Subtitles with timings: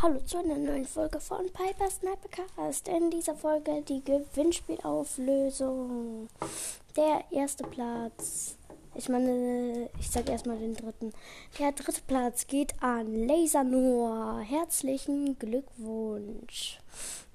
[0.00, 2.86] Hallo zu einer neuen Folge von Piper Sniper Cast.
[2.86, 6.28] In dieser Folge die Gewinnspielauflösung.
[6.96, 8.56] Der erste Platz.
[8.94, 11.12] Ich meine, ich sage erstmal den dritten.
[11.58, 14.38] Der dritte Platz geht an Laser Noah.
[14.38, 16.78] Herzlichen Glückwunsch.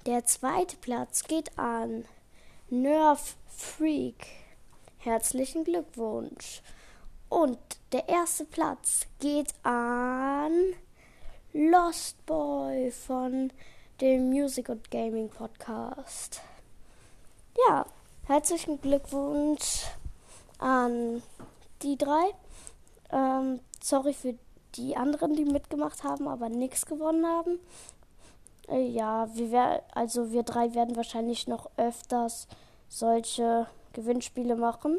[0.06, 2.06] Der zweite Platz geht an
[2.70, 4.24] Nerf Freak.
[4.96, 6.62] Herzlichen Glückwunsch.
[7.28, 7.58] Und
[7.92, 10.72] der erste Platz geht an
[11.56, 13.52] Lost Boy von
[14.00, 16.40] dem Music und Gaming Podcast.
[17.68, 17.86] Ja,
[18.26, 19.84] herzlichen Glückwunsch
[20.58, 21.22] an
[21.82, 22.24] die drei.
[23.12, 24.34] Ähm, sorry für
[24.74, 27.60] die anderen, die mitgemacht haben, aber nichts gewonnen haben.
[28.68, 32.48] Äh, ja, wir also wir drei werden wahrscheinlich noch öfters
[32.88, 34.98] solche Gewinnspiele machen.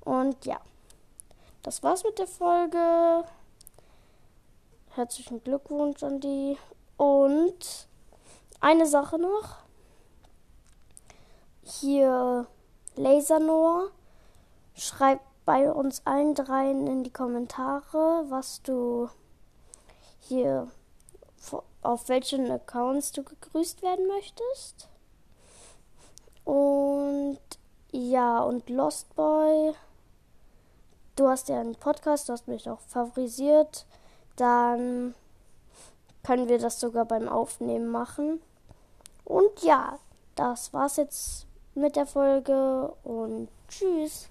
[0.00, 0.60] Und ja,
[1.62, 3.24] das war's mit der Folge.
[4.96, 6.56] Herzlichen Glückwunsch an die.
[6.96, 7.86] Und
[8.62, 9.56] eine Sache noch.
[11.62, 12.46] Hier
[12.94, 13.90] Lasernor.
[14.74, 19.10] Schreib bei uns allen dreien in die Kommentare, was du
[20.18, 20.68] hier
[21.82, 24.88] auf welchen Accounts du gegrüßt werden möchtest.
[26.44, 27.38] Und
[27.92, 29.74] ja, und Lost Boy,
[31.16, 33.84] du hast ja einen Podcast, du hast mich auch favorisiert
[34.36, 35.14] dann
[36.24, 38.40] können wir das sogar beim Aufnehmen machen.
[39.24, 39.98] Und ja,
[40.34, 44.28] das war's jetzt mit der Folge und tschüss.